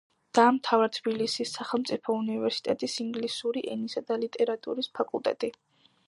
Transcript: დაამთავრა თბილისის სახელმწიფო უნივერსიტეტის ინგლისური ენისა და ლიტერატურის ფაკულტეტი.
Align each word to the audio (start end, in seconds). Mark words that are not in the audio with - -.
დაამთავრა 0.37 0.85
თბილისის 0.93 1.51
სახელმწიფო 1.57 2.15
უნივერსიტეტის 2.21 2.95
ინგლისური 3.03 3.63
ენისა 3.75 4.03
და 4.07 4.17
ლიტერატურის 4.23 4.89
ფაკულტეტი. 5.01 5.51